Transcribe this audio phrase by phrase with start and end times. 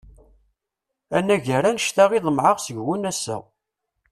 [1.17, 3.37] Anagar annect-a i ḍemɛeɣ seg-wen ass-a.